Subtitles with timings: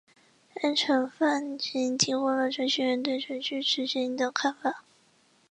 [0.55, 4.83] 编程范型提供了程序员对程序执行的看法。